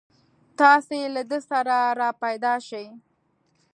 [0.59, 2.87] تاسې له ده سره راپیدا شئ.